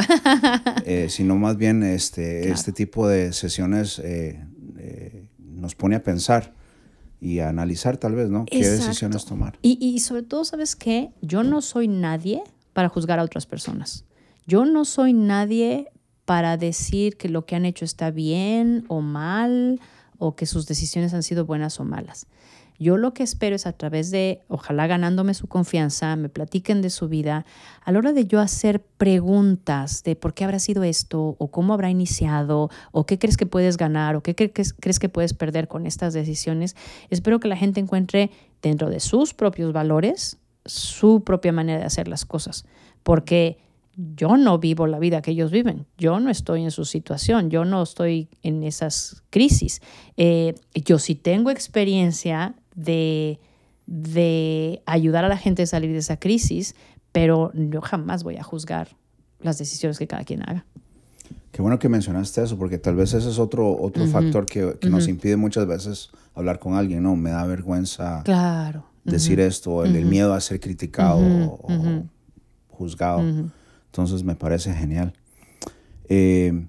[0.86, 4.44] Eh, sino más bien este, este tipo de sesiones eh,
[4.80, 6.56] eh, nos pone a pensar
[7.20, 8.46] y a analizar tal vez, ¿no?
[8.46, 9.58] ¿Qué decisiones tomar?
[9.62, 11.12] Y, y sobre todo, ¿sabes qué?
[11.22, 12.44] Yo no soy nadie
[12.74, 14.06] para juzgar a otras personas.
[14.46, 15.90] Yo no soy nadie
[16.26, 19.80] para decir que lo que han hecho está bien o mal
[20.20, 22.28] o que sus decisiones han sido buenas o malas.
[22.80, 26.90] Yo lo que espero es a través de, ojalá ganándome su confianza, me platiquen de
[26.90, 27.46] su vida,
[27.84, 31.74] a la hora de yo hacer preguntas de por qué habrá sido esto, o cómo
[31.74, 35.88] habrá iniciado, o qué crees que puedes ganar, o qué crees que puedes perder con
[35.88, 36.76] estas decisiones,
[37.10, 38.30] espero que la gente encuentre
[38.62, 42.66] dentro de sus propios valores su propia manera de hacer las cosas,
[43.04, 43.58] porque
[44.16, 47.66] yo no vivo la vida que ellos viven, yo no estoy en su situación, yo
[47.66, 49.82] no estoy en esas crisis.
[50.18, 53.40] Eh, yo sí tengo experiencia de,
[53.86, 56.76] de ayudar a la gente a salir de esa crisis,
[57.12, 58.96] pero yo jamás voy a juzgar
[59.42, 60.66] las decisiones que cada quien haga.
[61.52, 64.90] Qué bueno que mencionaste eso, porque tal vez ese es otro, otro factor que, que
[64.90, 67.16] nos impide muchas veces hablar con alguien, ¿no?
[67.16, 68.86] Me da vergüenza claro.
[69.04, 72.06] decir esto, el, el, miedo a ser criticado o
[72.70, 73.22] juzgado.
[73.88, 75.14] Entonces me parece genial.
[76.10, 76.68] Eh,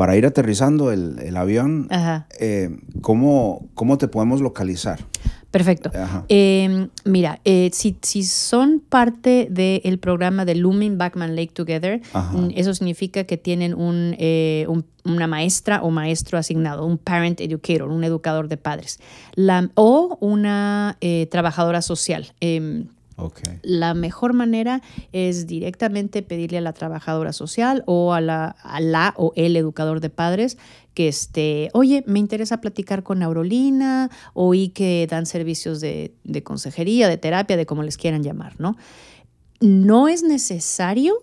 [0.00, 1.86] para ir aterrizando el, el avión,
[2.38, 4.98] eh, ¿cómo, ¿cómo, te podemos localizar?
[5.50, 5.90] Perfecto.
[6.28, 12.48] Em, mira, eh, si, si, son parte del programa de Looming Backman Lake Together, mm,
[12.56, 17.90] eso significa que tienen un, eh, un, una maestra o maestro asignado, un parent educator,
[17.90, 19.00] un educador de padres,
[19.34, 20.96] la, o una
[21.28, 22.32] trabajadora social.
[23.62, 29.32] La mejor manera es directamente pedirle a la trabajadora social o a la, la o
[29.36, 30.58] el educador de padres
[30.94, 37.08] que este, oye, me interesa platicar con Aurolina, oí que dan servicios de, de consejería,
[37.08, 38.76] de terapia, de como les quieran llamar, ¿no?
[39.60, 41.14] No es necesario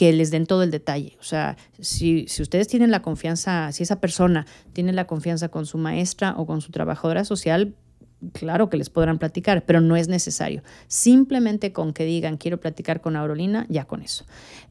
[0.00, 1.18] que les den todo el detalle.
[1.20, 5.66] O sea, si, si, ustedes tienen la confianza, si esa persona tiene la confianza con
[5.66, 7.74] su maestra o con su trabajadora social,
[8.32, 10.62] claro que les podrán platicar, pero no es necesario.
[10.88, 14.24] Simplemente con que digan quiero platicar con Aurolina, ya con eso.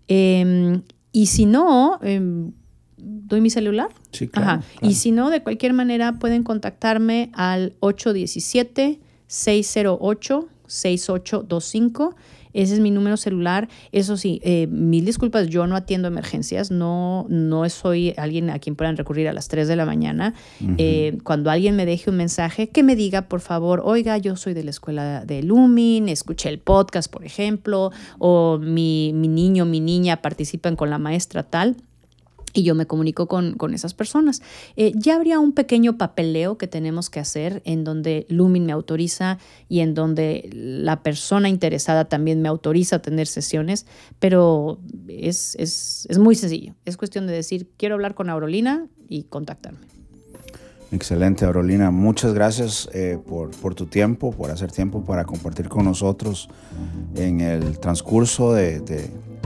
[0.08, 0.82] Em,
[1.12, 2.52] y si no, em,
[2.98, 3.90] doy mi celular.
[4.12, 12.16] Sí, claro, Y si no, de cualquier manera pueden contactarme al 817 608 6825
[12.54, 13.70] ese es mi número celular.
[13.92, 18.76] Eso sí, eh, mil disculpas, yo no atiendo emergencias, no, no soy alguien a quien
[18.76, 20.34] puedan recurrir a las 3 de la mañana.
[20.78, 24.54] Eh, cuando alguien me deje un mensaje, que me diga, por favor, oiga, yo soy
[24.54, 29.80] de la escuela de Lumin, escuché el podcast, por ejemplo, o mi, mi niño, mi
[29.80, 31.76] niña participan con la maestra tal
[32.54, 34.42] y yo me comunico con, esas personas.
[34.76, 39.38] Eh, ya habría un pequeño papeleo que tenemos que hacer en donde Lumin me autoriza
[39.68, 43.86] y en donde la persona interesada también me autoriza a tener sesiones,
[44.20, 46.74] pero es, muy sencillo.
[46.86, 49.80] Es cuestión de decir, quiero hablar con Aurolina y contactarme.
[50.92, 51.92] Excelente, Aurolina.
[51.92, 56.50] Muchas gracias eh, por, tu tiempo, por hacer tiempo para compartir con nosotros
[57.16, 58.82] en el transcurso de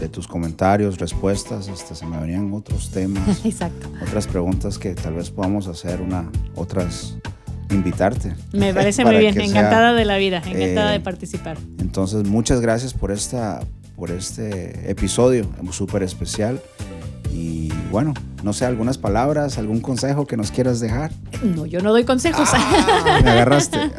[0.09, 3.89] tus comentarios, respuestas, este, se me venían otros temas, Exacto.
[4.01, 7.17] otras preguntas que tal vez podamos hacer, una, otras,
[7.71, 8.33] invitarte.
[8.51, 11.57] Me parece muy bien, encantada de la vida, encantada de eh, participar.
[11.79, 13.61] Entonces, muchas gracias por, esta,
[13.95, 16.61] por este episodio súper especial.
[17.33, 18.13] Y bueno,
[18.43, 21.11] no sé, algunas palabras, algún consejo que nos quieras dejar.
[21.41, 22.49] No, yo no doy consejos.
[22.53, 23.79] Ah, me agarraste.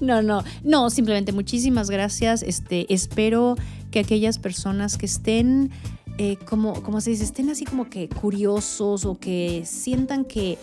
[0.00, 2.42] No, no, no, simplemente muchísimas gracias.
[2.42, 3.56] Este, espero
[3.94, 5.70] que aquellas personas que estén,
[6.18, 10.58] eh, como, como se dice, estén así como que curiosos o que sientan que,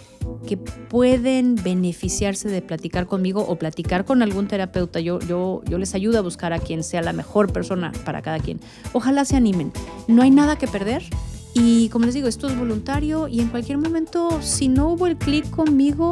[0.45, 4.99] que pueden beneficiarse de platicar conmigo o platicar con algún terapeuta.
[4.99, 8.39] Yo, yo, yo les ayudo a buscar a quien sea la mejor persona para cada
[8.39, 8.59] quien.
[8.91, 9.71] Ojalá se animen.
[10.09, 11.01] No hay nada que perder
[11.53, 15.17] y como les digo, esto es voluntario y en cualquier momento, si no hubo el
[15.17, 16.11] clic conmigo,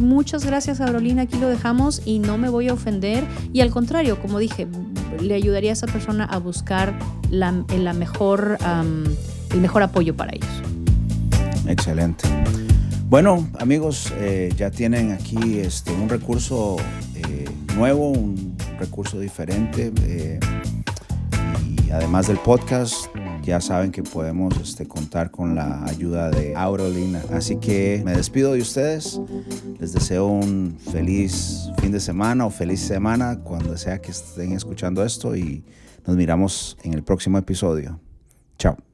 [0.00, 3.24] muchas gracias a Carolina, aquí lo dejamos y no me voy a ofender.
[3.52, 4.66] Y al contrario, como dije,
[5.20, 6.98] le ayudaría a esa persona a buscar
[7.30, 7.52] la,
[7.92, 8.58] mejor,
[9.52, 10.50] el mejor apoyo para ellos.
[11.66, 12.28] Excelente.
[13.08, 16.76] Bueno, amigos, eh, ya tienen aquí este, un recurso
[17.16, 17.44] eh,
[17.76, 19.92] nuevo, un recurso diferente.
[20.02, 20.40] Eh,
[21.68, 23.06] y además del podcast,
[23.42, 27.22] ya saben que podemos este, contar con la ayuda de Aurolina.
[27.32, 29.20] Así que me despido de ustedes.
[29.78, 35.04] Les deseo un feliz fin de semana o feliz semana cuando sea que estén escuchando
[35.04, 35.64] esto y
[36.06, 38.00] nos miramos en el próximo episodio.
[38.58, 38.89] Chao.